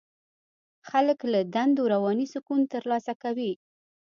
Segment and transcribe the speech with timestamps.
[0.89, 3.51] خلک له دندو رواني سکون ترلاسه کوي.